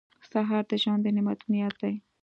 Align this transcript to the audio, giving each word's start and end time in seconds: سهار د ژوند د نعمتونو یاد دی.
سهار 0.31 0.63
د 0.71 0.73
ژوند 0.83 1.01
د 1.03 1.07
نعمتونو 1.15 1.55
یاد 1.63 1.75
دی. 1.81 1.95